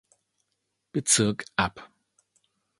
Bezirk 0.91 1.45
ab. 1.55 1.75